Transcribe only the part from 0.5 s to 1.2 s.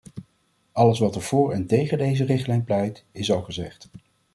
Alles wat